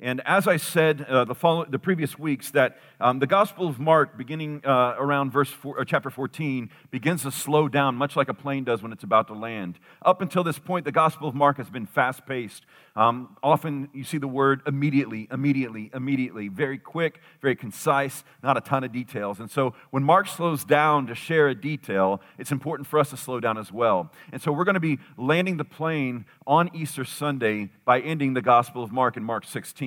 [0.00, 3.78] And as I said uh, the, follow, the previous weeks, that um, the Gospel of
[3.78, 8.28] Mark, beginning uh, around verse four, uh, chapter 14, begins to slow down, much like
[8.28, 9.78] a plane does when it's about to land.
[10.04, 12.66] Up until this point, the Gospel of Mark has been fast paced.
[12.96, 18.60] Um, often you see the word immediately, immediately, immediately, very quick, very concise, not a
[18.60, 19.38] ton of details.
[19.38, 23.16] And so when Mark slows down to share a detail, it's important for us to
[23.16, 24.10] slow down as well.
[24.32, 28.42] And so we're going to be landing the plane on Easter Sunday by ending the
[28.42, 29.83] Gospel of Mark in Mark 16.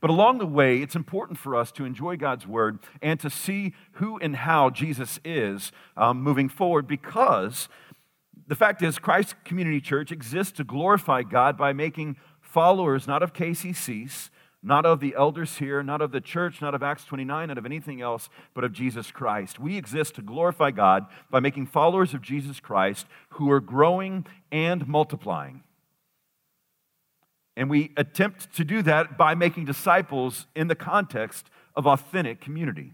[0.00, 3.74] But along the way, it's important for us to enjoy God's word and to see
[3.92, 7.68] who and how Jesus is um, moving forward because
[8.48, 13.32] the fact is, Christ Community Church exists to glorify God by making followers not of
[13.32, 14.30] KCCs,
[14.62, 17.66] not of the elders here, not of the church, not of Acts 29, not of
[17.66, 19.58] anything else, but of Jesus Christ.
[19.58, 24.86] We exist to glorify God by making followers of Jesus Christ who are growing and
[24.86, 25.62] multiplying.
[27.56, 32.92] And we attempt to do that by making disciples in the context of authentic community.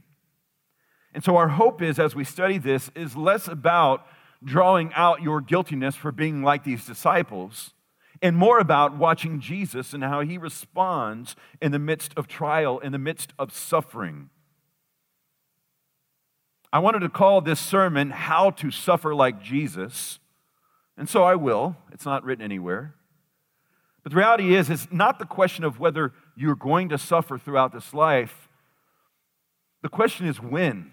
[1.15, 4.07] And so our hope is as we study this is less about
[4.45, 7.73] drawing out your guiltiness for being like these disciples
[8.23, 12.93] and more about watching Jesus and how he responds in the midst of trial, in
[12.93, 14.31] the midst of suffering.
[16.73, 20.21] I wanted to call this sermon How to Suffer Like Jesus,
[20.97, 21.77] and so I will.
[21.91, 22.95] It's not written anywhere.
[24.03, 27.73] But the reality is, it's not the question of whether you're going to suffer throughout
[27.73, 28.49] this life.
[29.83, 30.93] The question is when.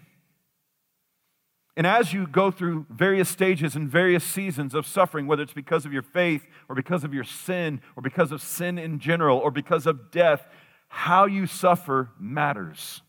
[1.76, 5.86] And as you go through various stages and various seasons of suffering, whether it's because
[5.86, 9.50] of your faith or because of your sin or because of sin in general or
[9.50, 10.46] because of death,
[10.88, 13.02] how you suffer matters.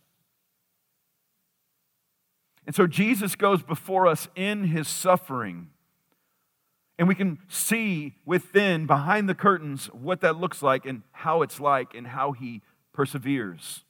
[2.65, 5.69] And so Jesus goes before us in his suffering.
[6.99, 11.59] And we can see within, behind the curtains, what that looks like and how it's
[11.59, 12.61] like and how he
[12.93, 13.83] perseveres.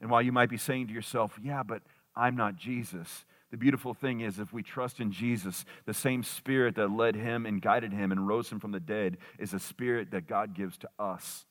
[0.00, 1.82] And while you might be saying to yourself, yeah, but
[2.14, 6.74] I'm not Jesus, the beautiful thing is, if we trust in Jesus, the same spirit
[6.74, 10.10] that led him and guided him and rose him from the dead is a spirit
[10.10, 11.46] that God gives to us.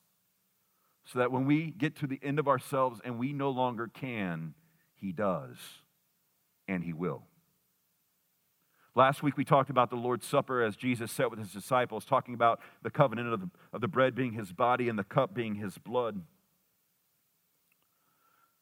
[1.05, 4.53] So that when we get to the end of ourselves and we no longer can,
[4.93, 5.57] he does,
[6.67, 7.23] and he will.
[8.97, 12.33] Last week we talked about the Lord's Supper as Jesus sat with his disciples, talking
[12.33, 15.53] about the covenant of the, of the bread being his body and the cup being
[15.53, 16.23] his blood.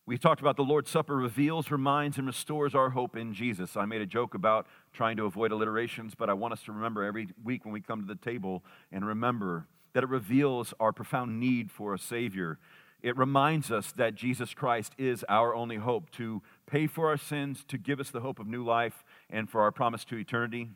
[0.06, 3.78] We talked about the Lord's Supper reveals, reminds, and restores our hope in Jesus.
[3.78, 7.06] I made a joke about trying to avoid alliterations, but I want us to remember
[7.06, 11.40] every week when we come to the table and remember that it reveals our profound
[11.40, 12.60] need for a Savior.
[13.02, 17.64] It reminds us that Jesus Christ is our only hope to pay for our sins,
[17.68, 20.70] to give us the hope of new life, and for our promise to eternity.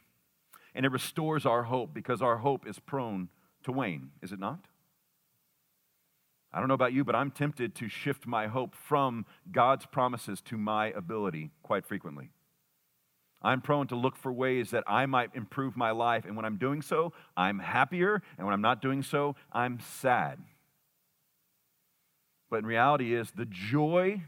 [0.75, 3.29] And it restores our hope because our hope is prone
[3.63, 4.65] to wane, is it not?
[6.51, 10.41] I don't know about you, but I'm tempted to shift my hope from God's promises
[10.41, 12.31] to my ability quite frequently.
[13.41, 16.57] I'm prone to look for ways that I might improve my life, and when I'm
[16.57, 20.39] doing so, I'm happier, and when I'm not doing so, I'm sad.
[22.49, 24.23] But in reality is the joy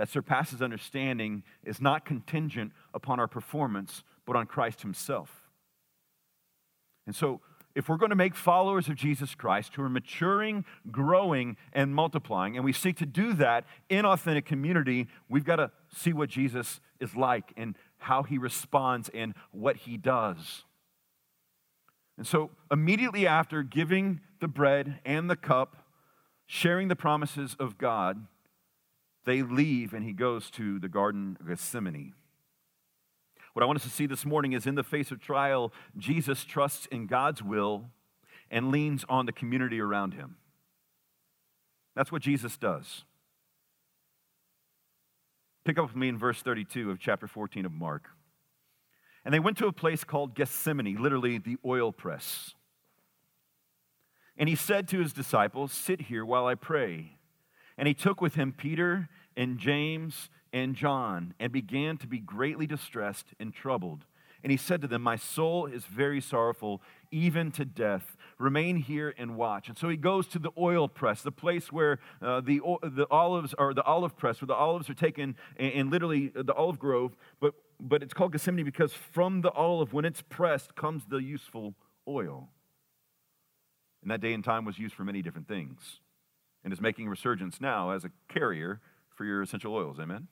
[0.00, 5.50] that surpasses understanding is not contingent upon our performance, but on Christ himself.
[7.06, 7.42] And so
[7.74, 12.56] if we're going to make followers of Jesus Christ who are maturing, growing, and multiplying,
[12.56, 16.80] and we seek to do that in authentic community, we've got to see what Jesus
[16.98, 20.64] is like and how he responds and what he does.
[22.16, 25.76] And so, immediately after giving the bread and the cup,
[26.46, 28.26] sharing the promises of God,
[29.24, 32.14] they leave and he goes to the Garden of Gethsemane.
[33.52, 36.44] What I want us to see this morning is in the face of trial, Jesus
[36.44, 37.90] trusts in God's will
[38.50, 40.36] and leans on the community around him.
[41.94, 43.04] That's what Jesus does.
[45.64, 48.10] Pick up with me in verse 32 of chapter 14 of Mark.
[49.24, 52.54] And they went to a place called Gethsemane, literally the oil press.
[54.36, 57.18] And he said to his disciples, Sit here while I pray.
[57.80, 62.66] And he took with him Peter and James and John and began to be greatly
[62.66, 64.04] distressed and troubled.
[64.42, 68.18] And he said to them, My soul is very sorrowful, even to death.
[68.36, 69.70] Remain here and watch.
[69.70, 73.54] And so he goes to the oil press, the place where uh, the, the olives
[73.54, 76.78] are, the olive press, where the olives are taken, and, and literally uh, the olive
[76.78, 77.16] grove.
[77.40, 81.74] But, but it's called Gethsemane because from the olive, when it's pressed, comes the useful
[82.06, 82.50] oil.
[84.02, 86.00] And that day and time was used for many different things
[86.64, 88.80] and is making resurgence now as a carrier
[89.14, 89.98] for your essential oils.
[89.98, 90.28] Amen?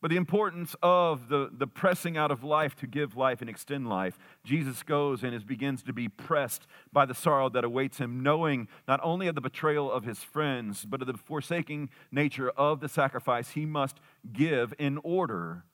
[0.00, 3.88] But the importance of the, the pressing out of life to give life and extend
[3.88, 8.22] life, Jesus goes and is, begins to be pressed by the sorrow that awaits him,
[8.22, 12.78] knowing not only of the betrayal of his friends, but of the forsaking nature of
[12.78, 13.98] the sacrifice he must
[14.32, 15.64] give in order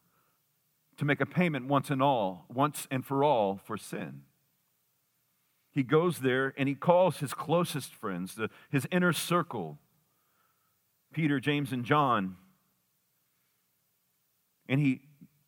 [0.96, 4.22] to make a payment once and all, once and for all for sin.
[5.74, 9.78] He goes there and he calls his closest friends, the, his inner circle,
[11.12, 12.36] Peter, James, and John
[14.68, 15.02] and he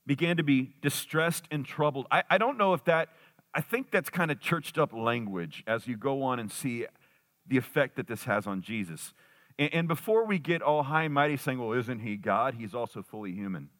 [0.06, 2.06] began to be distressed and troubled.
[2.10, 3.08] I, I don't know if that,
[3.54, 6.86] I think that's kind of churched up language as you go on and see
[7.46, 9.12] the effect that this has on Jesus.
[9.58, 12.54] And, and before we get all high and mighty saying, well, isn't he God?
[12.54, 13.70] He's also fully human.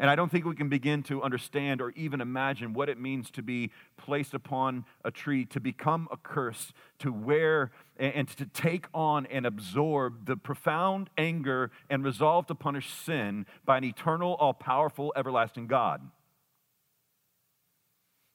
[0.00, 3.30] And I don't think we can begin to understand or even imagine what it means
[3.32, 8.86] to be placed upon a tree, to become a curse, to wear and to take
[8.94, 14.54] on and absorb the profound anger and resolve to punish sin by an eternal, all
[14.54, 16.00] powerful, everlasting God.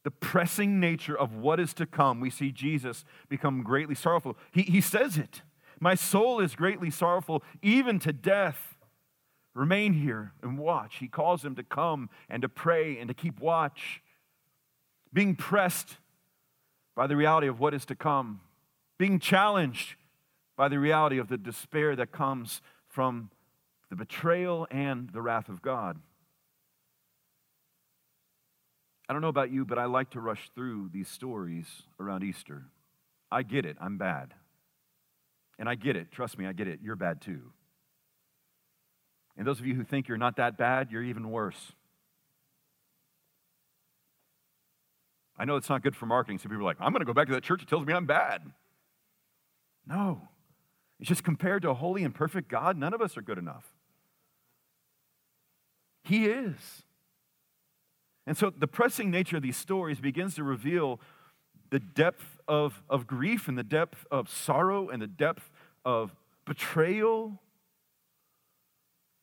[0.04, 4.38] The pressing nature of what is to come, we see Jesus become greatly sorrowful.
[4.52, 5.42] He, he says it
[5.80, 8.75] My soul is greatly sorrowful, even to death.
[9.56, 10.98] Remain here and watch.
[11.00, 14.04] He calls them to come and to pray and to keep watch,
[15.13, 15.98] being pressed
[16.94, 18.42] by the reality of what is to come,
[18.98, 19.96] being challenged
[20.57, 23.30] by the reality of the despair that comes from
[23.90, 26.00] the betrayal and the wrath of God.
[29.07, 32.66] I don't know about you, but I like to rush through these stories around Easter.
[33.31, 34.34] I get it, I'm bad.
[35.57, 37.54] And I get it, trust me, I get it, you're bad too.
[39.38, 41.74] And those of you who think you're not that bad, you're even worse.
[45.38, 46.38] I know it's not good for marketing.
[46.38, 47.94] So people are like, I'm going to go back to that church that tells me
[47.94, 48.42] I'm bad.
[49.86, 50.22] No.
[51.00, 53.66] It's just compared to a holy and perfect God, none of us are good enough.
[56.04, 56.84] He is.
[58.26, 61.00] And so the pressing nature of these stories begins to reveal
[61.70, 65.50] the depth of, of grief and the depth of sorrow and the depth
[65.84, 66.16] of
[66.46, 67.42] betrayal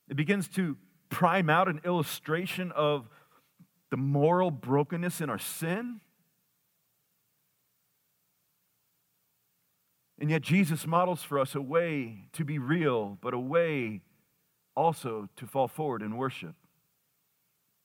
[0.09, 0.77] it begins to
[1.09, 3.09] prime out an illustration of
[3.91, 6.01] the moral brokenness in our sin.
[10.19, 14.01] And yet, Jesus models for us a way to be real, but a way
[14.75, 16.55] also to fall forward in worship,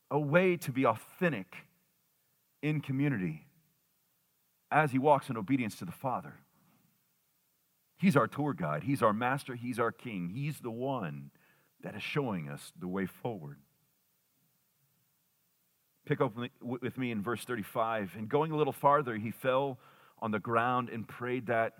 [0.09, 1.55] a way to be authentic
[2.61, 3.47] in community
[4.71, 6.35] as he walks in obedience to the Father.
[7.97, 11.31] He's our tour guide, He's our master, He's our king, He's the one
[11.87, 13.55] that is showing us the way forward.
[16.05, 18.11] Pick up with me in verse 35.
[18.17, 19.79] And going a little farther, he fell
[20.21, 21.75] on the ground and prayed that,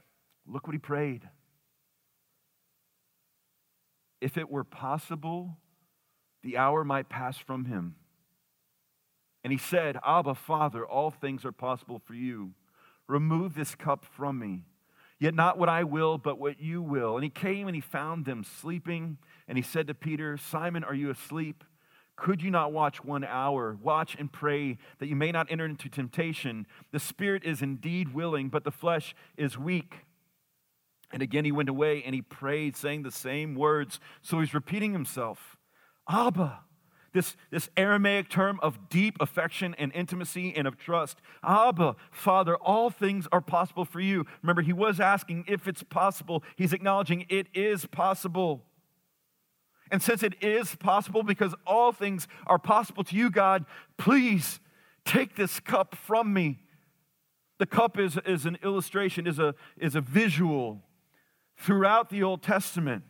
[0.47, 1.27] look what he prayed.
[4.21, 5.57] If it were possible,
[6.41, 7.95] the hour might pass from him.
[9.43, 12.51] And he said, Abba, Father, all things are possible for you.
[13.09, 14.63] Remove this cup from me.
[15.19, 17.15] Yet not what I will, but what you will.
[17.15, 19.17] And he came and he found them sleeping.
[19.47, 21.63] And he said to Peter, Simon, are you asleep?
[22.15, 23.77] Could you not watch one hour?
[23.81, 26.65] Watch and pray that you may not enter into temptation.
[26.91, 30.05] The spirit is indeed willing, but the flesh is weak.
[31.11, 33.99] And again he went away and he prayed, saying the same words.
[34.21, 35.57] So he's repeating himself
[36.09, 36.61] Abba,
[37.17, 41.17] this, this Aramaic term of deep affection and intimacy and of trust.
[41.43, 44.23] Abba, Father, all things are possible for you.
[44.43, 46.43] Remember, he was asking if it's possible.
[46.55, 48.63] He's acknowledging it is possible.
[49.89, 53.65] And since it is possible, because all things are possible to you, God,
[53.97, 54.59] please
[55.03, 56.59] take this cup from me.
[57.57, 60.83] The cup is, is an illustration, is a, is a visual
[61.57, 63.05] throughout the Old Testament.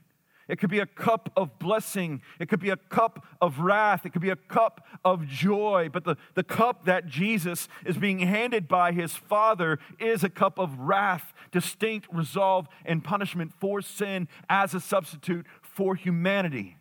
[0.47, 2.21] It could be a cup of blessing.
[2.39, 4.05] It could be a cup of wrath.
[4.05, 5.89] It could be a cup of joy.
[5.91, 10.57] But the, the cup that Jesus is being handed by his Father is a cup
[10.57, 16.77] of wrath, distinct resolve, and punishment for sin as a substitute for humanity.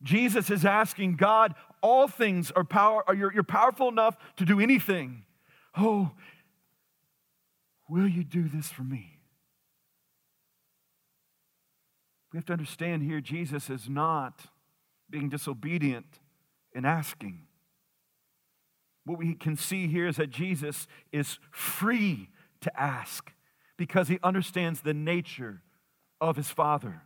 [0.00, 4.60] Jesus is asking God, all things are power, are you're, you're powerful enough to do
[4.60, 5.24] anything.
[5.76, 6.12] Oh,
[7.88, 9.17] will you do this for me?
[12.32, 14.42] We have to understand here Jesus is not
[15.10, 16.20] being disobedient
[16.74, 17.46] in asking.
[19.04, 22.28] What we can see here is that Jesus is free
[22.60, 23.32] to ask
[23.78, 25.62] because he understands the nature
[26.20, 27.02] of his Father.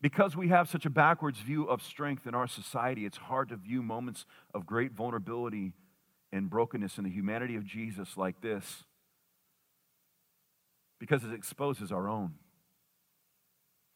[0.00, 3.56] Because we have such a backwards view of strength in our society, it's hard to
[3.56, 5.72] view moments of great vulnerability
[6.32, 8.84] and brokenness in the humanity of Jesus like this
[10.98, 12.34] because it exposes our own.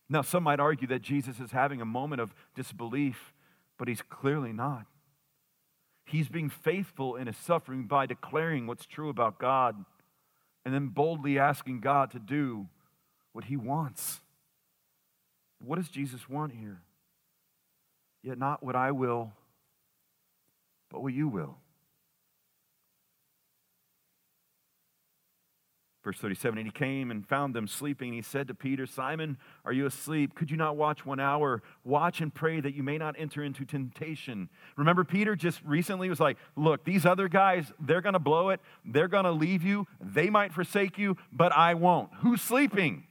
[0.09, 3.33] Now, some might argue that Jesus is having a moment of disbelief,
[3.79, 4.87] but he's clearly not.
[6.05, 9.85] He's being faithful in his suffering by declaring what's true about God
[10.65, 12.69] and then boldly asking God to do
[13.33, 14.21] what he wants.
[15.65, 16.83] What does Jesus want here?
[18.23, 19.33] Yet not what I will,
[20.91, 21.57] but what you will.
[26.03, 28.13] Verse 37 And he came and found them sleeping.
[28.13, 30.35] He said to Peter, Simon, are you asleep?
[30.35, 31.63] Could you not watch one hour?
[31.85, 34.49] Watch and pray that you may not enter into temptation.
[34.77, 38.61] Remember, Peter just recently was like, Look, these other guys, they're going to blow it.
[38.85, 39.87] They're going to leave you.
[40.01, 42.11] They might forsake you, but I won't.
[42.19, 43.05] Who's sleeping?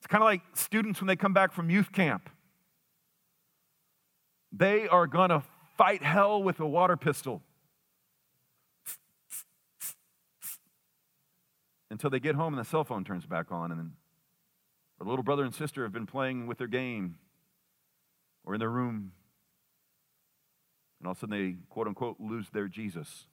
[0.00, 2.28] It's kind of like students when they come back from youth camp.
[4.52, 5.42] They are going to
[5.78, 7.42] fight hell with a water pistol.
[11.90, 13.92] Until they get home and the cell phone turns back on, and then
[14.98, 17.16] the little brother and sister have been playing with their game
[18.44, 19.12] or in their room,
[20.98, 23.26] and all of a sudden they, quote unquote, lose their Jesus.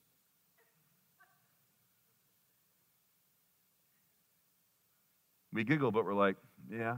[5.53, 6.35] We giggle, but we're like,
[6.71, 6.97] yeah.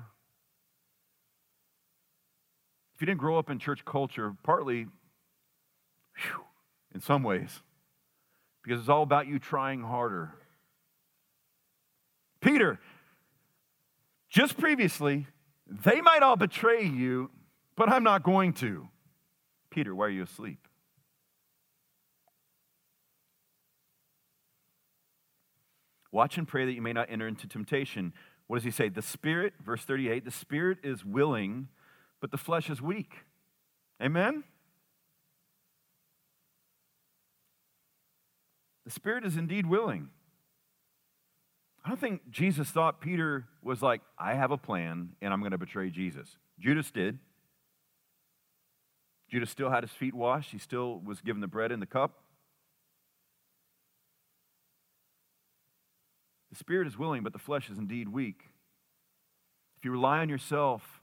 [2.95, 4.87] If you didn't grow up in church culture, partly,
[6.15, 6.43] whew,
[6.93, 7.61] in some ways,
[8.63, 10.33] because it's all about you trying harder
[12.41, 12.79] Peter,
[14.29, 15.27] just previously,
[15.67, 17.29] they might all betray you,
[17.75, 18.87] but I'm not going to.
[19.69, 20.67] Peter, why are you asleep?
[26.11, 28.13] Watch and pray that you may not enter into temptation.
[28.47, 28.89] What does he say?
[28.89, 31.67] The spirit, verse 38, the spirit is willing,
[32.19, 33.13] but the flesh is weak.
[34.01, 34.43] Amen?
[38.85, 40.09] The spirit is indeed willing.
[41.89, 45.53] I don't think Jesus thought Peter was like, I have a plan and I'm going
[45.53, 46.37] to betray Jesus.
[46.59, 47.17] Judas did.
[49.27, 52.19] Judas still had his feet washed, he still was given the bread and the cup.
[56.51, 58.43] The spirit is willing, but the flesh is indeed weak.
[59.79, 61.01] If you rely on yourself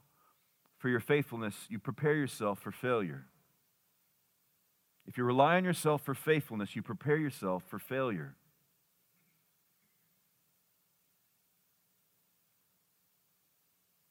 [0.77, 3.25] for your faithfulness, you prepare yourself for failure.
[5.05, 8.37] If you rely on yourself for faithfulness, you prepare yourself for failure.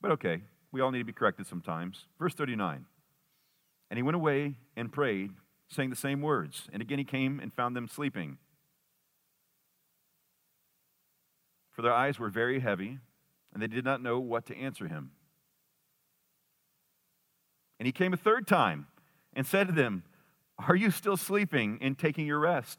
[0.07, 2.05] But okay, we all need to be corrected sometimes.
[2.17, 2.87] Verse 39
[3.91, 5.33] And he went away and prayed,
[5.69, 6.69] saying the same words.
[6.73, 8.39] And again he came and found them sleeping.
[11.73, 13.01] For their eyes were very heavy,
[13.53, 15.11] and they did not know what to answer him.
[17.81, 18.87] And he came a third time
[19.33, 20.05] and said to them,
[20.69, 22.79] Are you still sleeping and taking your rest?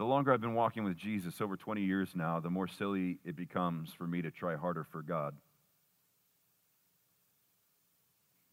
[0.00, 3.36] The longer I've been walking with Jesus, over 20 years now, the more silly it
[3.36, 5.36] becomes for me to try harder for God.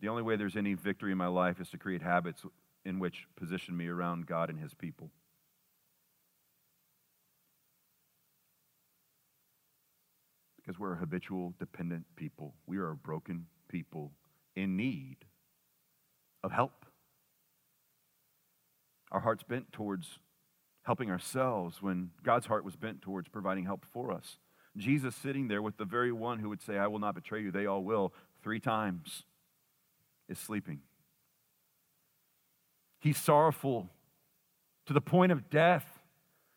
[0.02, 2.44] The only way there's any victory in my life is to create habits
[2.84, 5.10] in which position me around God and His people.
[10.58, 12.56] Because we're a habitual, dependent people.
[12.66, 14.12] We are a broken people
[14.58, 15.16] in need
[16.44, 16.86] of help.
[19.14, 20.20] Our heart's bent towards
[20.88, 24.38] helping ourselves when God's heart was bent towards providing help for us.
[24.78, 27.52] Jesus sitting there with the very one who would say, I will not betray you,
[27.52, 29.24] they all will, three times,
[30.30, 30.80] is sleeping.
[33.02, 33.90] He's sorrowful
[34.86, 36.00] to the point of death.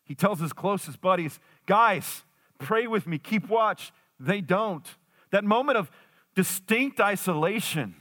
[0.05, 2.23] He tells his closest buddies, Guys,
[2.59, 3.93] pray with me, keep watch.
[4.21, 4.87] They don't.
[5.33, 5.91] That moment of
[6.37, 7.97] distinct isolation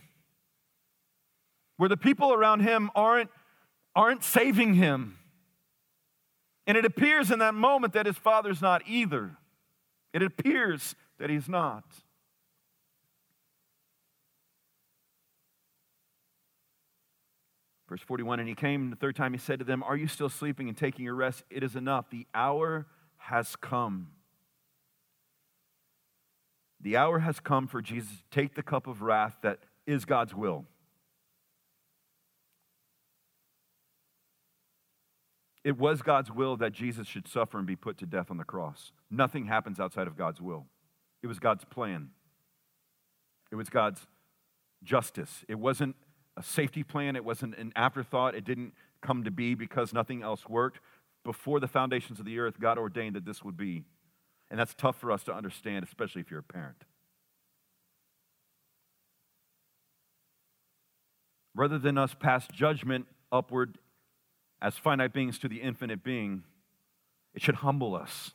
[1.77, 3.31] where the people around him aren't,
[3.95, 5.18] aren't saving him
[6.69, 9.31] and it appears in that moment that his father's not either.
[10.13, 11.83] It appears that he's not.
[17.89, 20.29] Verse 41 And he came the third time, he said to them, Are you still
[20.29, 21.43] sleeping and taking your rest?
[21.49, 22.11] It is enough.
[22.11, 22.85] The hour
[23.17, 24.09] has come.
[26.79, 29.57] The hour has come for Jesus to take the cup of wrath that
[29.88, 30.65] is God's will.
[35.69, 38.43] It was God's will that Jesus should suffer and be put to death on the
[38.43, 38.91] cross.
[39.11, 40.65] Nothing happens outside of God's will.
[41.21, 42.09] It was God's plan.
[43.51, 44.07] It was God's
[44.83, 45.45] justice.
[45.47, 45.95] It wasn't
[46.35, 48.33] a safety plan, it wasn't an afterthought.
[48.33, 48.73] It didn't
[49.03, 50.79] come to be because nothing else worked.
[51.23, 53.83] Before the foundations of the earth, God ordained that this would be.
[54.49, 56.83] And that's tough for us to understand, especially if you're a parent.
[61.59, 63.77] rather than us pass judgment upward
[64.62, 66.44] as finite beings to the infinite being,
[67.34, 68.32] it should humble us.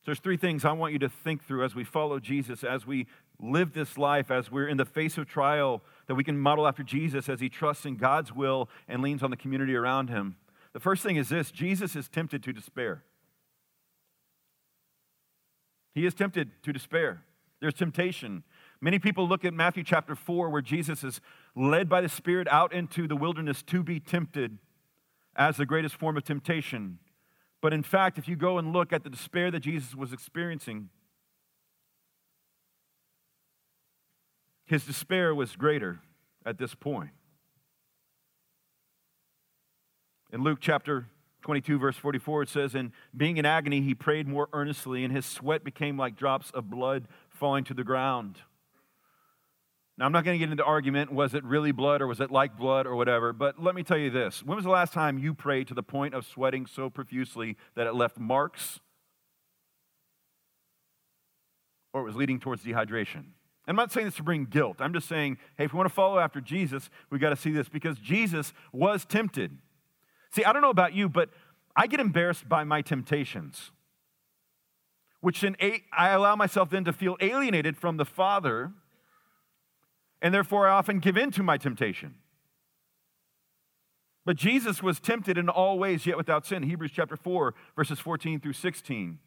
[0.00, 2.86] So there's three things I want you to think through as we follow Jesus, as
[2.86, 3.06] we
[3.40, 6.82] live this life, as we're in the face of trial, that we can model after
[6.82, 10.36] Jesus as he trusts in God's will and leans on the community around him.
[10.72, 13.02] The first thing is this Jesus is tempted to despair.
[15.94, 17.22] He is tempted to despair.
[17.60, 18.44] There's temptation.
[18.80, 21.20] Many people look at Matthew chapter 4, where Jesus is
[21.56, 24.58] led by the Spirit out into the wilderness to be tempted
[25.34, 26.98] as the greatest form of temptation.
[27.60, 30.90] But in fact, if you go and look at the despair that Jesus was experiencing,
[34.66, 36.00] his despair was greater
[36.46, 37.10] at this point.
[40.32, 41.06] In Luke chapter
[41.42, 45.24] 22, verse 44, it says, And being in agony, he prayed more earnestly, and his
[45.24, 48.38] sweat became like drops of blood falling to the ground.
[49.98, 52.30] Now, I'm not going to get into argument was it really blood or was it
[52.30, 54.44] like blood or whatever, but let me tell you this.
[54.44, 57.88] When was the last time you prayed to the point of sweating so profusely that
[57.88, 58.78] it left marks
[61.92, 63.24] or it was leading towards dehydration?
[63.66, 64.76] I'm not saying this to bring guilt.
[64.78, 67.50] I'm just saying, hey, if we want to follow after Jesus, we've got to see
[67.50, 69.58] this because Jesus was tempted.
[70.30, 71.30] See, I don't know about you, but
[71.74, 73.72] I get embarrassed by my temptations,
[75.20, 75.56] which then
[75.92, 78.72] I allow myself then to feel alienated from the Father
[80.20, 82.14] and therefore I often give in to my temptation.
[84.24, 86.62] But Jesus was tempted in all ways, yet without sin.
[86.62, 89.18] Hebrews chapter 4, verses 14 through 16.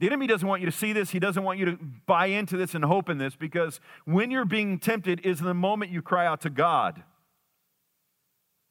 [0.00, 1.10] The enemy doesn't want you to see this.
[1.10, 4.44] He doesn't want you to buy into this and hope in this because when you're
[4.44, 7.02] being tempted is the moment you cry out to God.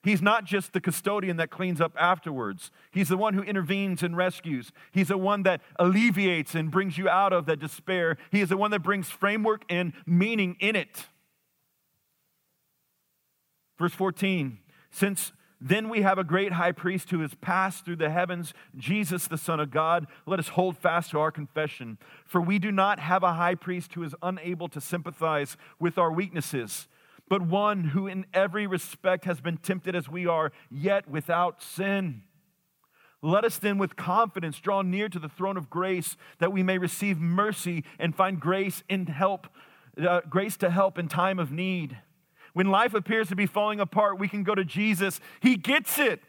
[0.04, 2.70] He's not just the custodian that cleans up afterwards.
[2.90, 4.70] He's the one who intervenes and rescues.
[4.92, 8.18] He's the one that alleviates and brings you out of that despair.
[8.30, 11.06] He is the one that brings framework and meaning in it.
[13.78, 14.58] Verse 14
[14.90, 19.26] Since then we have a great high priest who has passed through the heavens, Jesus,
[19.26, 20.06] the Son of God.
[20.26, 21.96] Let us hold fast to our confession.
[22.26, 26.12] For we do not have a high priest who is unable to sympathize with our
[26.12, 26.88] weaknesses
[27.34, 32.22] but one who in every respect has been tempted as we are, yet without sin.
[33.22, 36.78] Let us then with confidence draw near to the throne of grace that we may
[36.78, 39.48] receive mercy and find grace in help,
[40.00, 41.98] uh, grace to help in time of need.
[42.52, 45.18] When life appears to be falling apart, we can go to Jesus.
[45.40, 46.20] He gets it.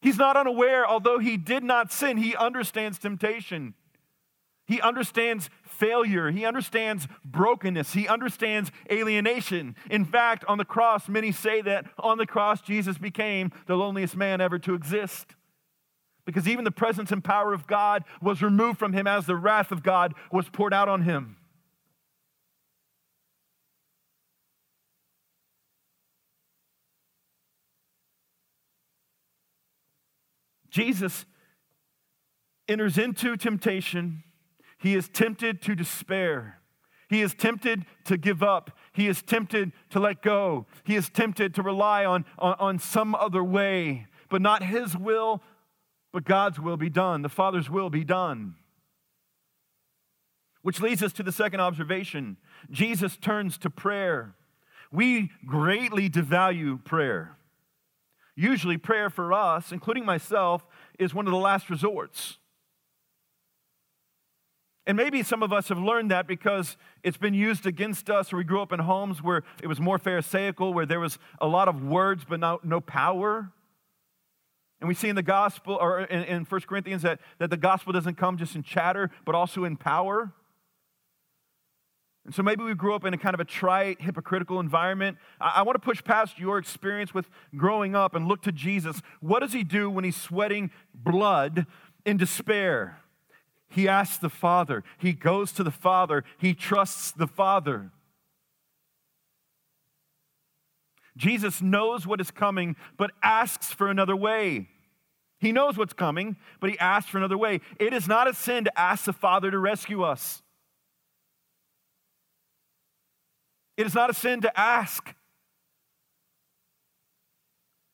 [0.00, 3.74] He's not unaware, although he did not sin, he understands temptation.
[4.68, 6.30] He understands failure.
[6.30, 7.94] He understands brokenness.
[7.94, 9.74] He understands alienation.
[9.90, 14.14] In fact, on the cross, many say that on the cross, Jesus became the loneliest
[14.14, 15.34] man ever to exist.
[16.26, 19.72] Because even the presence and power of God was removed from him as the wrath
[19.72, 21.36] of God was poured out on him.
[30.68, 31.24] Jesus
[32.68, 34.24] enters into temptation
[34.78, 36.60] he is tempted to despair.
[37.08, 38.70] He is tempted to give up.
[38.92, 40.66] He is tempted to let go.
[40.84, 45.42] He is tempted to rely on, on, on, some other way, but not his will,
[46.12, 47.22] but God's will be done.
[47.22, 48.56] The Father's will be done.
[50.62, 52.36] Which leads us to the second observation
[52.70, 54.34] Jesus turns to prayer.
[54.90, 57.36] We greatly devalue prayer.
[58.34, 60.66] Usually, prayer for us, including myself,
[60.98, 62.37] is one of the last resorts.
[64.88, 68.38] And maybe some of us have learned that because it's been used against us, or
[68.38, 71.68] we grew up in homes where it was more Pharisaical, where there was a lot
[71.68, 73.52] of words but no, no power.
[74.80, 77.92] And we see in the gospel, or in, in 1 Corinthians, that, that the gospel
[77.92, 80.32] doesn't come just in chatter, but also in power.
[82.24, 85.18] And so maybe we grew up in a kind of a trite, hypocritical environment.
[85.38, 89.02] I, I want to push past your experience with growing up and look to Jesus.
[89.20, 91.66] What does he do when he's sweating blood
[92.06, 93.02] in despair?
[93.68, 94.82] He asks the Father.
[94.98, 96.24] He goes to the Father.
[96.38, 97.90] He trusts the Father.
[101.16, 104.68] Jesus knows what is coming, but asks for another way.
[105.40, 107.60] He knows what's coming, but he asks for another way.
[107.78, 110.42] It is not a sin to ask the Father to rescue us.
[113.76, 115.14] It is not a sin to ask.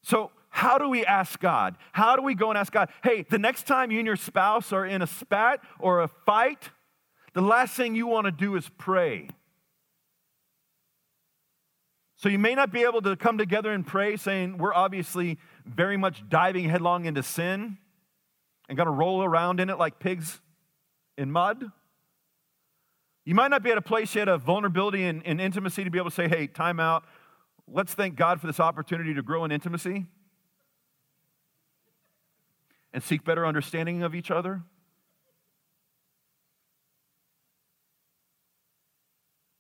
[0.03, 1.77] So, how do we ask God?
[1.91, 4.73] How do we go and ask God, hey, the next time you and your spouse
[4.73, 6.71] are in a spat or a fight,
[7.33, 9.31] the last thing you want to do is pray.
[12.15, 15.97] So you may not be able to come together and pray, saying, we're obviously very
[15.97, 17.77] much diving headlong into sin
[18.69, 20.41] and going to roll around in it like pigs
[21.19, 21.65] in mud.
[23.25, 25.99] You might not be at a place yet of vulnerability and, and intimacy to be
[25.99, 27.05] able to say, hey, time out.
[27.67, 30.07] Let's thank God for this opportunity to grow in intimacy
[32.95, 34.63] and seek better understanding of each other.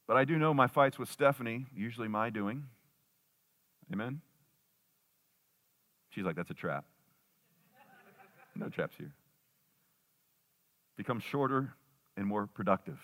[0.06, 2.64] But I do know my fights with Stephanie, usually my doing.
[3.92, 4.20] Amen?
[6.10, 6.86] She's like, that's a trap.
[8.56, 9.12] No traps here.
[10.96, 11.74] Become shorter
[12.16, 13.00] and more productive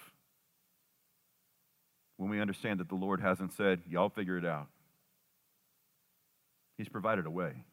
[2.19, 4.69] when we understand that the Lord hasn't said, y'all figure it out.
[6.79, 7.65] He's provided a way.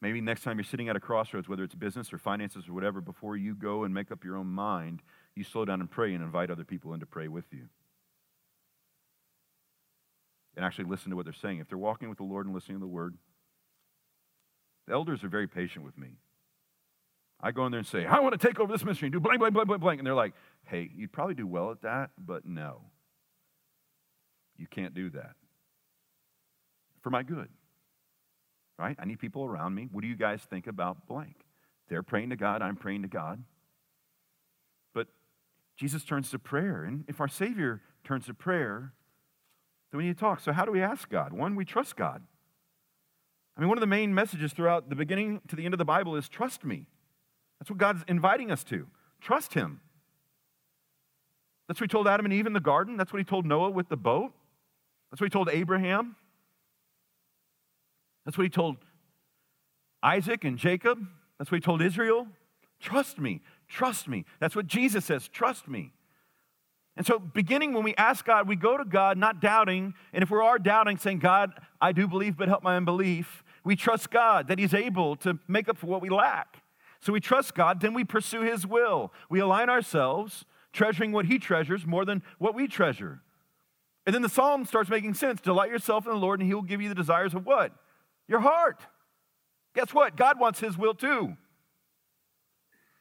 [0.00, 3.00] Maybe next time you're sitting at a crossroads, whether it's business or finances or whatever,
[3.00, 5.02] before you go and make up your own mind,
[5.34, 7.68] you slow down and pray and invite other people in to pray with you.
[10.56, 11.58] And actually listen to what they're saying.
[11.58, 13.16] If they're walking with the Lord and listening to the word,
[14.86, 16.18] the elders are very patient with me.
[17.40, 19.20] I go in there and say, I want to take over this ministry and do
[19.20, 20.00] blank, blank, blank, blank, blank.
[20.00, 20.34] And they're like,
[20.64, 22.82] hey, you'd probably do well at that, but no.
[24.56, 25.34] You can't do that.
[27.02, 27.48] For my good.
[28.78, 28.96] Right?
[28.98, 29.88] I need people around me.
[29.90, 31.34] What do you guys think about blank?
[31.88, 33.42] They're praying to God, I'm praying to God.
[34.94, 35.08] But
[35.76, 36.84] Jesus turns to prayer.
[36.84, 38.92] And if our Savior turns to prayer,
[39.90, 40.40] then we need to talk.
[40.40, 41.32] So, how do we ask God?
[41.32, 42.22] One, we trust God.
[43.56, 45.84] I mean, one of the main messages throughout the beginning to the end of the
[45.84, 46.86] Bible is trust me.
[47.58, 48.86] That's what God's inviting us to.
[49.20, 49.80] Trust Him.
[51.66, 52.96] That's what He told Adam and Eve in the garden.
[52.96, 54.32] That's what He told Noah with the boat.
[55.10, 56.14] That's what He told Abraham.
[58.28, 58.76] That's what He told
[60.02, 60.98] Isaac and Jacob.
[61.38, 62.28] That's what He told Israel.
[62.78, 63.40] Trust me.
[63.68, 64.26] Trust me.
[64.38, 65.28] That's what Jesus says.
[65.28, 65.94] Trust me.
[66.94, 69.94] And so, beginning when we ask God, we go to God not doubting.
[70.12, 73.74] And if we are doubting, saying, God, I do believe, but help my unbelief, we
[73.74, 76.62] trust God that He's able to make up for what we lack.
[77.00, 79.10] So we trust God, then we pursue His will.
[79.30, 83.22] We align ourselves, treasuring what He treasures more than what we treasure.
[84.04, 85.40] And then the psalm starts making sense.
[85.40, 87.72] Delight yourself in the Lord, and He will give you the desires of what?
[88.28, 88.80] Your heart.
[89.74, 90.16] Guess what?
[90.16, 91.36] God wants His will too.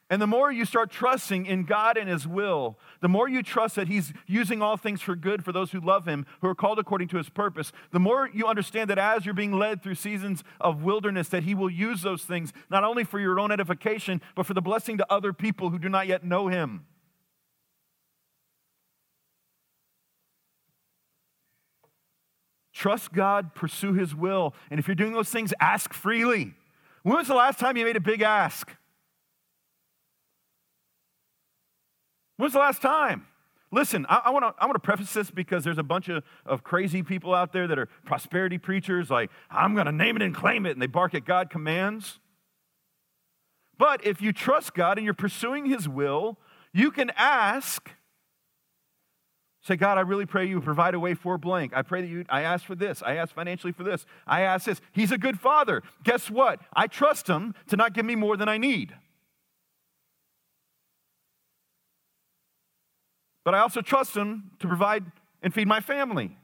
[0.09, 3.75] And the more you start trusting in God and His will, the more you trust
[3.75, 6.79] that He's using all things for good for those who love Him, who are called
[6.79, 10.45] according to His purpose, the more you understand that as you're being led through seasons
[10.61, 14.45] of wilderness, that He will use those things not only for your own edification, but
[14.45, 16.85] for the blessing to other people who do not yet know Him.
[22.77, 24.53] Trust God, pursue His will.
[24.69, 26.53] And if you're doing those things, ask freely.
[27.01, 28.67] When was the last time you made a big ask?
[32.35, 33.25] When was the last time?
[33.71, 37.01] Listen, I, want to I wanna preface this because there's a bunch of, of crazy
[37.01, 40.67] people out there that are prosperity preachers, like, I'm going to name it and claim
[40.67, 42.19] it, and they bark at God commands.
[43.79, 46.37] But if you trust God and you're pursuing His will,
[46.73, 47.89] you can ask,
[49.67, 51.73] say, God, I really pray you provide a way for blank.
[51.75, 53.03] I pray that you, I ask for this.
[53.03, 54.05] I ask financially for this.
[54.25, 54.81] I ask this.
[54.91, 55.83] He's a good father.
[56.03, 56.61] Guess what?
[56.73, 58.93] I trust Him to not give me more than I need.
[63.47, 65.05] but I also trust Him to provide
[65.41, 66.35] and feed my family.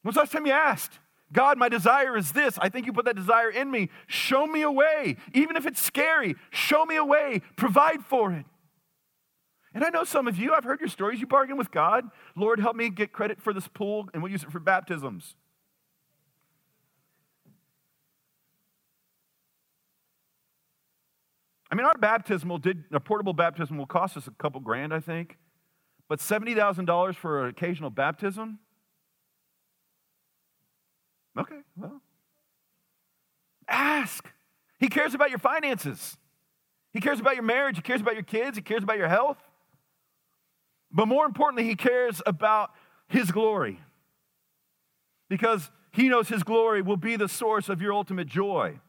[0.00, 0.98] When's the last time you asked?
[1.30, 2.56] God, my desire is this.
[2.58, 3.90] I think you put that desire in me.
[4.06, 5.18] Show me a way.
[5.34, 7.42] Even if it's scary, show me a way.
[7.56, 8.46] Provide for it.
[9.76, 11.20] And I know some of you, I've heard your stories.
[11.20, 12.08] You bargain with God.
[12.34, 15.36] Lord, help me get credit for this pool, and we'll use it for baptisms.
[21.70, 25.00] I mean, our baptismal did, a portable baptism will cost us a couple grand, I
[25.00, 25.36] think.
[26.08, 28.60] But $70,000 for an occasional baptism?
[31.38, 32.00] Okay, well.
[33.68, 34.32] Ask.
[34.78, 36.16] He cares about your finances.
[36.94, 37.76] He cares about your marriage.
[37.76, 38.56] He cares about your kids.
[38.56, 39.36] He cares about your health.
[40.90, 42.70] But more importantly, he cares about
[43.08, 43.80] his glory.
[45.28, 48.80] Because he knows his glory will be the source of your ultimate joy.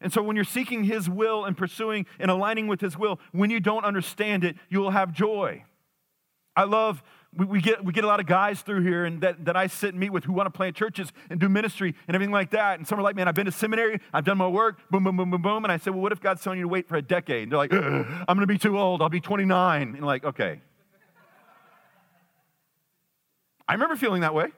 [0.00, 3.50] And so, when you're seeking His will and pursuing and aligning with His will, when
[3.50, 5.64] you don't understand it, you will have joy.
[6.54, 7.02] I love,
[7.36, 9.66] we, we, get, we get a lot of guys through here and that, that I
[9.66, 12.50] sit and meet with who want to plant churches and do ministry and everything like
[12.50, 12.78] that.
[12.78, 15.16] And some are like, man, I've been to seminary, I've done my work, boom, boom,
[15.16, 15.64] boom, boom, boom.
[15.64, 17.44] And I said, well, what if God's telling you to wait for a decade?
[17.44, 19.94] And they're like, I'm going to be too old, I'll be 29.
[19.96, 20.60] And like, okay.
[23.68, 24.48] I remember feeling that way.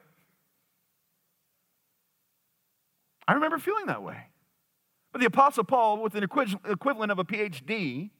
[3.27, 4.29] I remember feeling that way.
[5.13, 8.11] But the Apostle Paul, with an equivalent of a PhD,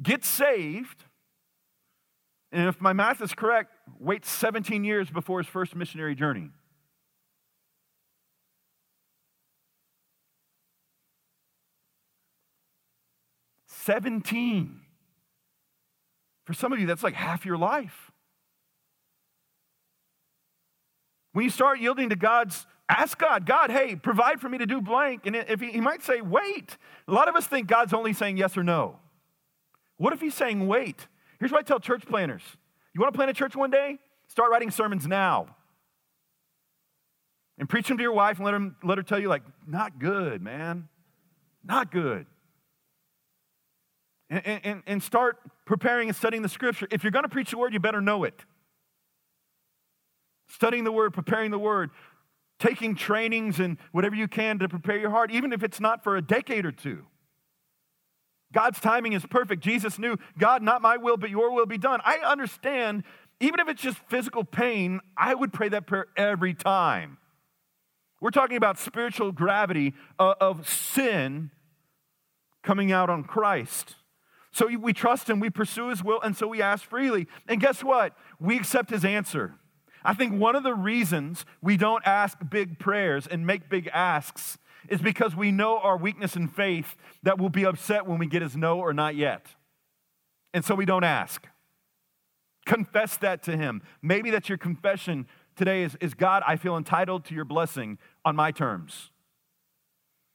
[0.00, 1.04] gets saved,
[2.50, 6.50] and if my math is correct, waits 17 years before his first missionary journey.
[13.66, 14.80] 17.
[16.44, 18.10] For some of you, that's like half your life.
[21.32, 24.82] When you start yielding to God's, ask God, God, hey, provide for me to do
[24.82, 25.24] blank.
[25.24, 26.76] And if he, he might say, wait.
[27.06, 28.98] A lot of us think God's only saying yes or no.
[29.96, 31.06] What if he's saying wait?
[31.38, 32.42] Here's what I tell church planners
[32.94, 33.98] you want to plant a church one day?
[34.26, 35.54] Start writing sermons now.
[37.58, 39.98] And preach them to your wife and let, them, let her tell you, like, not
[39.98, 40.88] good, man.
[41.64, 42.26] Not good.
[44.30, 46.86] And, and, and start preparing and studying the scripture.
[46.90, 48.44] If you're going to preach the word, you better know it.
[50.48, 51.90] Studying the word, preparing the word,
[52.58, 56.16] taking trainings and whatever you can to prepare your heart, even if it's not for
[56.16, 57.06] a decade or two.
[58.52, 59.62] God's timing is perfect.
[59.62, 62.00] Jesus knew, God, not my will, but your will be done.
[62.04, 63.04] I understand,
[63.40, 67.18] even if it's just physical pain, I would pray that prayer every time.
[68.20, 71.50] We're talking about spiritual gravity uh, of sin
[72.62, 73.96] coming out on Christ.
[74.50, 77.28] So we trust him, we pursue his will, and so we ask freely.
[77.46, 78.16] And guess what?
[78.40, 79.54] We accept his answer.
[80.04, 84.58] I think one of the reasons we don't ask big prayers and make big asks
[84.88, 88.42] is because we know our weakness in faith that we'll be upset when we get
[88.42, 89.46] his no or not yet.
[90.54, 91.46] And so we don't ask.
[92.66, 93.82] Confess that to him.
[94.02, 98.36] Maybe that's your confession today is, is God, I feel entitled to your blessing on
[98.36, 99.10] my terms.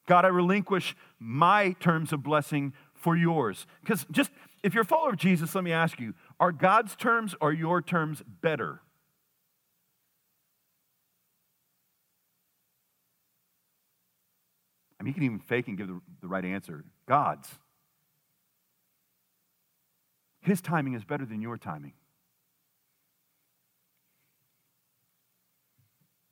[0.07, 3.65] God, I relinquish my terms of blessing for yours.
[3.81, 4.31] Because just
[4.63, 7.81] if you're a follower of Jesus, let me ask you are God's terms or your
[7.81, 8.81] terms better?
[15.03, 16.85] I mean, you can even fake and give the, the right answer.
[17.09, 17.49] God's.
[20.39, 21.91] His timing is better than your timing.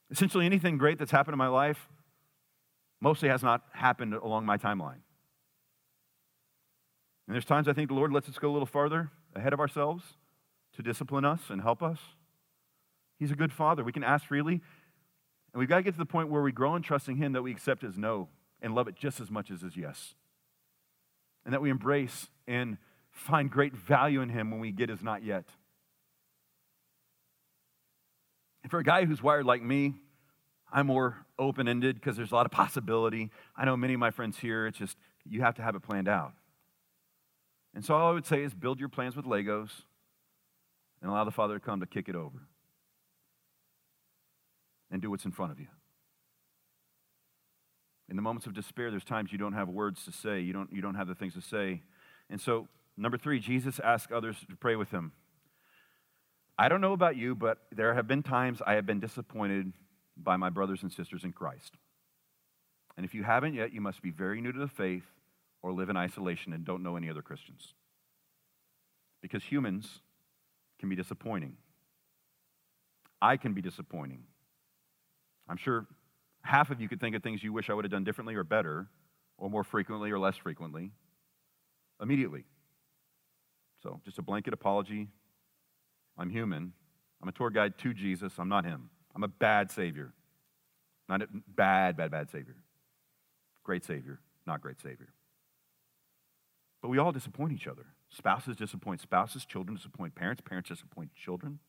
[0.10, 1.90] Essentially, anything great that's happened in my life
[3.02, 5.02] mostly has not happened along my timeline.
[7.28, 9.60] And there's times I think the Lord lets us go a little farther ahead of
[9.60, 10.06] ourselves
[10.78, 12.00] to discipline us and help us.
[13.20, 13.84] He's a good father.
[13.84, 14.62] We can ask freely.
[15.54, 17.42] And we've got to get to the point where we grow in trusting Him that
[17.42, 18.30] we accept His no
[18.62, 20.16] and love it just as much as his yes.
[21.46, 22.78] And that we embrace and
[23.12, 25.46] find great value in him when we get his not yet.
[28.64, 29.96] And for a guy who's wired like me,
[30.72, 33.32] I'm more open ended because there's a lot of possibility.
[33.56, 34.98] I know many of my friends here, it's just
[35.28, 36.34] you have to have it planned out.
[37.74, 39.70] And so all I would say is build your plans with Legos
[41.02, 42.38] and allow the Father to come to kick it over
[44.92, 45.68] and do what's in front of you.
[48.12, 50.70] In the moments of despair, there's times you don't have words to say, you don't,
[50.74, 51.82] you don't have the things to say.
[52.30, 55.14] And so, number three, Jesus asked others to pray with him.
[56.60, 59.72] I don't know about you, but there have been times I have been disappointed
[60.18, 61.78] by my brothers and sisters in Christ.
[62.98, 65.06] And if you haven't yet, you must be very new to the faith
[65.62, 67.74] or live in isolation and don't know any other Christians.
[69.22, 70.02] Because humans
[70.80, 71.56] can be disappointing.
[73.22, 74.24] I can be disappointing.
[75.48, 75.88] I'm sure
[76.42, 78.44] half of you could think of things you wish I would have done differently or
[78.44, 78.88] better,
[79.38, 80.92] or more frequently or less frequently,
[82.02, 82.46] immediately.
[83.84, 85.08] So, just a blanket apology.
[86.18, 86.74] I'm human.
[87.22, 88.34] I'm a tour guide to Jesus.
[88.38, 88.90] I'm not him.
[89.16, 90.14] I'm a bad Savior.
[91.10, 92.56] Not a bad, bad, bad Savior.
[93.64, 95.10] Great Savior, not great Savior.
[96.82, 97.86] But we all disappoint each other.
[98.10, 101.60] Spouses disappoint spouses, children disappoint parents, parents disappoint children.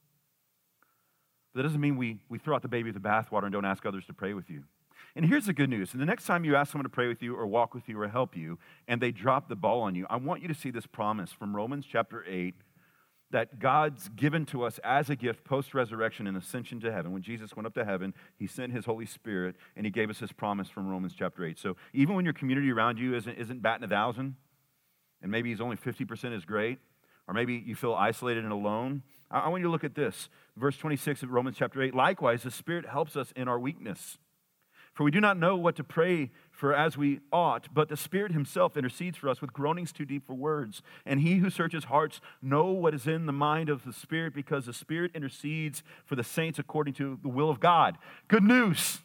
[1.52, 3.64] But that doesn't mean we, we throw out the baby with the bathwater and don't
[3.64, 4.64] ask others to pray with you.
[5.14, 5.92] And here's the good news.
[5.92, 8.00] And the next time you ask someone to pray with you or walk with you
[8.00, 10.70] or help you, and they drop the ball on you, I want you to see
[10.70, 12.54] this promise from Romans chapter 8
[13.30, 17.12] that God's given to us as a gift post resurrection and ascension to heaven.
[17.12, 20.18] When Jesus went up to heaven, he sent his Holy Spirit and he gave us
[20.18, 21.58] his promise from Romans chapter 8.
[21.58, 24.36] So even when your community around you isn't, isn't batting a thousand,
[25.22, 26.78] and maybe he's only 50% is great,
[27.26, 30.28] or maybe you feel isolated and alone, I want you to look at this.
[30.56, 31.94] Verse 26 of Romans chapter 8.
[31.94, 34.18] Likewise, the Spirit helps us in our weakness.
[34.92, 38.32] For we do not know what to pray for as we ought, but the Spirit
[38.32, 40.82] Himself intercedes for us with groanings too deep for words.
[41.06, 44.66] And He who searches hearts know what is in the mind of the Spirit, because
[44.66, 47.96] the Spirit intercedes for the saints according to the will of God.
[48.28, 49.00] Good news.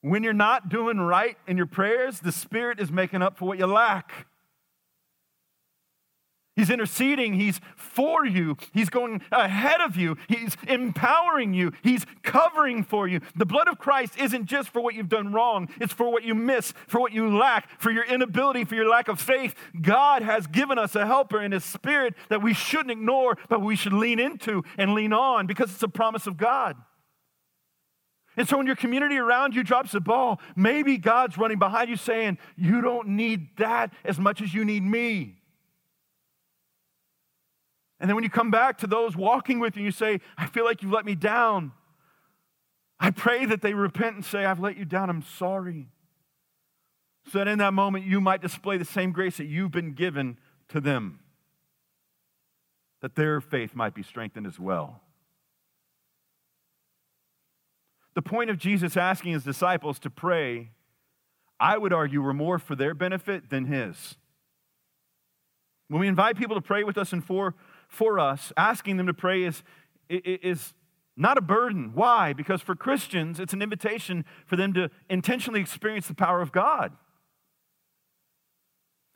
[0.00, 3.58] When you're not doing right in your prayers, the Spirit is making up for what
[3.58, 4.26] you lack.
[6.56, 7.34] He's interceding.
[7.34, 8.56] He's for you.
[8.72, 10.16] He's going ahead of you.
[10.28, 11.72] He's empowering you.
[11.82, 13.20] He's covering for you.
[13.34, 16.34] The blood of Christ isn't just for what you've done wrong, it's for what you
[16.34, 19.56] miss, for what you lack, for your inability, for your lack of faith.
[19.80, 23.74] God has given us a helper in His Spirit that we shouldn't ignore, but we
[23.74, 26.76] should lean into and lean on because it's a promise of God.
[28.36, 31.96] And so when your community around you drops the ball, maybe God's running behind you
[31.96, 35.40] saying, You don't need that as much as you need me.
[38.04, 40.66] And then when you come back to those walking with you, you say, I feel
[40.66, 41.72] like you've let me down.
[43.00, 45.08] I pray that they repent and say, I've let you down.
[45.08, 45.88] I'm sorry.
[47.32, 50.36] So that in that moment you might display the same grace that you've been given
[50.68, 51.20] to them,
[53.00, 55.00] that their faith might be strengthened as well.
[58.12, 60.72] The point of Jesus asking his disciples to pray,
[61.58, 64.16] I would argue, were more for their benefit than his.
[65.88, 67.54] When we invite people to pray with us and for,
[67.94, 69.62] for us, asking them to pray is,
[70.08, 70.74] is
[71.16, 71.92] not a burden.
[71.94, 72.32] Why?
[72.32, 76.92] Because for Christians, it's an invitation for them to intentionally experience the power of God.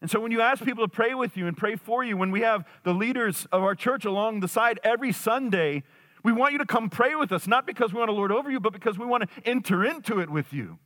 [0.01, 2.31] And so when you ask people to pray with you and pray for you, when
[2.31, 5.83] we have the leaders of our church along the side every Sunday,
[6.23, 8.51] we want you to come pray with us, not because we want to lord over
[8.51, 10.79] you, but because we want to enter into it with you.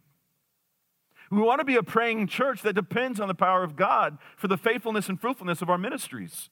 [1.31, 4.48] We want to be a praying church that depends on the power of God for
[4.48, 6.50] the faithfulness and fruitfulness of our ministries.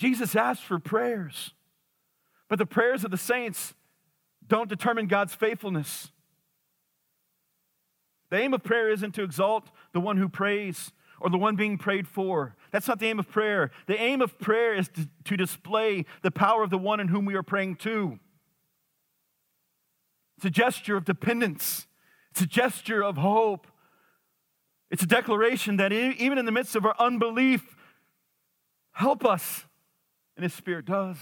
[0.00, 1.52] Jesus asked for prayers,
[2.48, 3.74] but the prayers of the saints
[4.48, 6.10] don't determine God's faithfulness.
[8.30, 11.76] The aim of prayer isn't to exalt the one who prays or the one being
[11.76, 12.56] prayed for.
[12.70, 13.72] That's not the aim of prayer.
[13.88, 17.26] The aim of prayer is to, to display the power of the one in whom
[17.26, 18.18] we are praying to.
[20.38, 21.86] It's a gesture of dependence,
[22.30, 23.66] it's a gesture of hope.
[24.90, 27.76] It's a declaration that even in the midst of our unbelief,
[28.92, 29.66] help us.
[30.40, 31.18] And His Spirit does.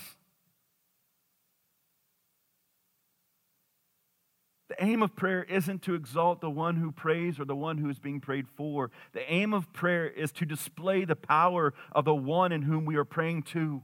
[4.69, 7.91] The aim of prayer isn't to exalt the one who prays or the one who
[7.91, 8.93] is being prayed for.
[9.15, 12.95] The aim of prayer is to display the power of the one in whom we
[12.95, 13.83] are praying to,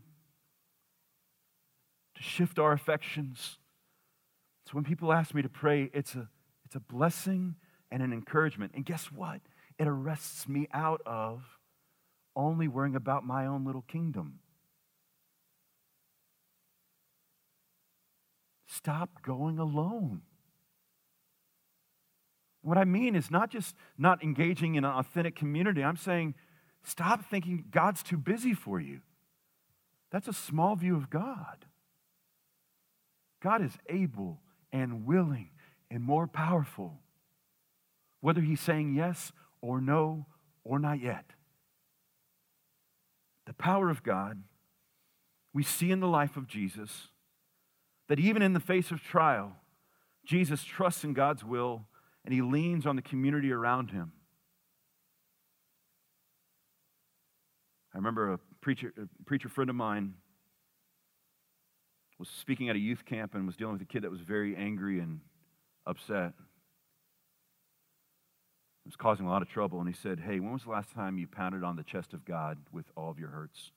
[2.15, 3.59] to shift our affections.
[4.67, 6.29] So when people ask me to pray, it's a,
[6.65, 7.57] it's a blessing
[7.91, 8.71] and an encouragement.
[8.77, 9.41] And guess what?
[9.81, 11.43] It arrests me out of
[12.37, 14.39] only worrying about my own little kingdom.
[18.67, 20.23] Stop going alone.
[22.63, 26.35] What I mean is not just not engaging in an authentic community, I'm saying
[26.83, 29.01] stop thinking God's too busy for you.
[30.11, 31.67] That's a small view of God.
[33.43, 34.41] God is able
[34.73, 35.51] and willing
[35.91, 37.01] and more powerful,
[38.21, 40.27] whether He's saying yes or no
[40.65, 41.27] or not yet.
[43.47, 44.43] The power of God
[45.53, 47.09] we see in the life of Jesus
[48.09, 49.53] that even in the face of trial,
[50.25, 51.87] Jesus trusts in God's will
[52.25, 54.13] and he leans on the community around him.
[57.95, 60.15] I remember a preacher, a preacher friend of mine
[62.19, 64.57] was speaking at a youth camp and was dealing with a kid that was very
[64.57, 65.21] angry and
[65.87, 66.33] upset.
[68.85, 69.81] It was causing a lot of trouble.
[69.81, 72.25] And he said, Hey, when was the last time you pounded on the chest of
[72.25, 73.73] God with all of your hurts?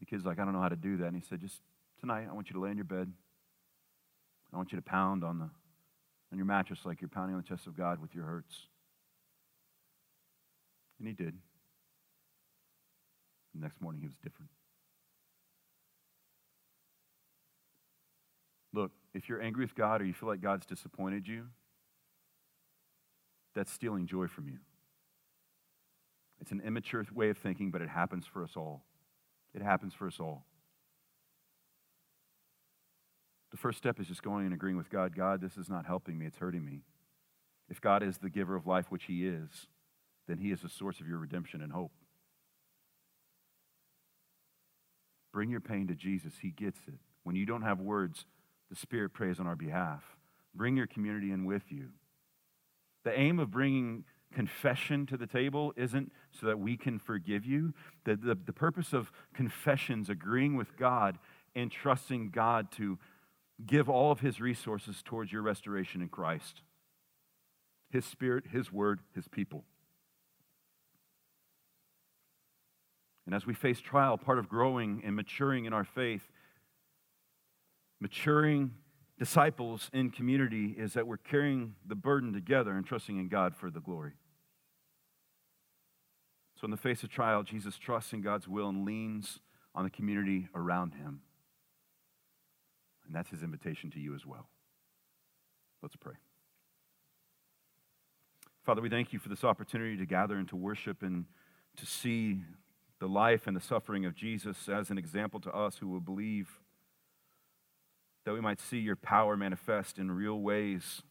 [0.00, 1.06] The kid's like, I don't know how to do that.
[1.06, 1.60] And he said, Just
[2.02, 3.10] tonight, I want you to lay in your bed.
[4.52, 5.48] I want you to pound on the
[6.32, 8.66] on your mattress like you're pounding on the chest of God with your hurts.
[10.98, 11.34] And he did.
[13.54, 14.50] The next morning, he was different.
[18.72, 21.48] Look, if you're angry with God or you feel like God's disappointed you,
[23.54, 24.58] that's stealing joy from you.
[26.40, 28.82] It's an immature way of thinking, but it happens for us all.
[29.54, 30.46] It happens for us all.
[33.52, 36.18] The first step is just going and agreeing with God God, this is not helping
[36.18, 36.80] me, it's hurting me.
[37.68, 39.68] If God is the giver of life, which He is,
[40.26, 41.92] then He is the source of your redemption and hope.
[45.32, 46.98] Bring your pain to Jesus, He gets it.
[47.24, 48.24] When you don't have words,
[48.70, 50.02] the Spirit prays on our behalf.
[50.54, 51.90] Bring your community in with you.
[53.04, 57.74] The aim of bringing confession to the table isn't so that we can forgive you.
[58.04, 61.18] The, the, the purpose of confessions, agreeing with God
[61.54, 62.98] and trusting God to
[63.66, 66.62] give all of his resources towards your restoration in Christ
[67.90, 69.64] his spirit, his word, his people.
[73.26, 76.26] And as we face trial, part of growing and maturing in our faith,
[78.00, 78.72] maturing
[79.18, 83.70] disciples in community, is that we're carrying the burden together and trusting in God for
[83.70, 84.14] the glory.
[86.58, 89.38] So, in the face of trial, Jesus trusts in God's will and leans
[89.74, 91.20] on the community around him.
[93.06, 94.48] And that's his invitation to you as well.
[95.82, 96.14] Let's pray.
[98.64, 101.24] Father, we thank you for this opportunity to gather and to worship and
[101.76, 102.42] to see
[103.00, 106.60] the life and the suffering of Jesus as an example to us who will believe.
[108.24, 111.02] that we might see your power manifest in real ways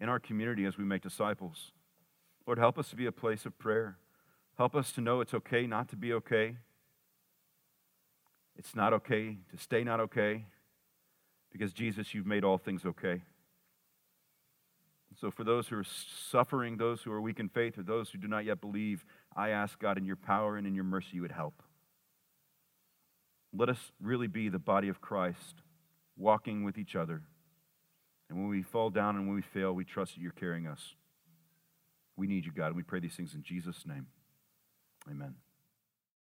[0.00, 1.72] in our community as we make disciples.
[2.46, 3.98] Lord, help us to be a place of prayer.
[4.56, 6.56] Help us to know it's okay not to be okay.
[8.56, 10.46] It's not okay to stay not okay
[11.52, 13.22] because, Jesus, you've made all things okay.
[15.20, 18.18] So, for those who are suffering, those who are weak in faith, or those who
[18.18, 19.04] do not yet believe,
[19.36, 21.62] I ask God in your power and in your mercy you would help.
[23.52, 25.62] Let us really be the body of Christ,
[26.16, 27.22] walking with each other.
[28.28, 30.94] And when we fall down and when we fail, we trust that you're carrying us.
[32.16, 34.06] We need you, God, and we pray these things in Jesus' name.
[35.10, 35.34] Amen.